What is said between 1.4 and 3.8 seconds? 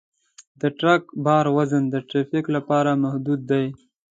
وزن د ترافیک لپاره محدود دی.